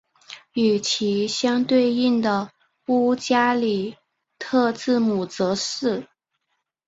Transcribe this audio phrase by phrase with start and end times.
[0.53, 2.49] 与其相对应的
[2.87, 3.97] 乌加里
[4.39, 6.07] 特字母则是。